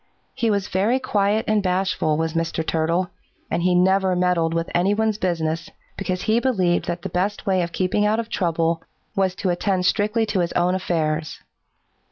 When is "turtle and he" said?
2.65-3.75